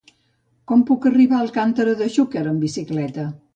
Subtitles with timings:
[0.71, 3.31] Com puc arribar a Alcàntera de Xúquer amb bicicleta?